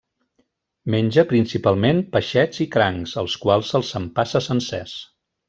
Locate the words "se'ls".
3.75-3.93